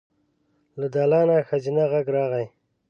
[0.79, 2.45] له دالانه ښځينه غږ راغی.